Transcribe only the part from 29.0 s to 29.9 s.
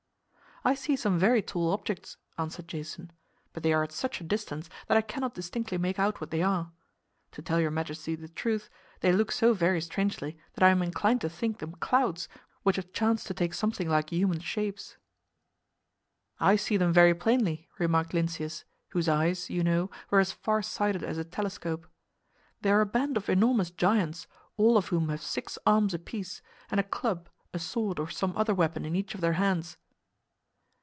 of their hands."